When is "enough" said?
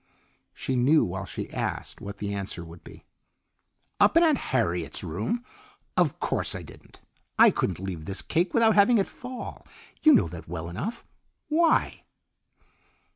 10.71-11.05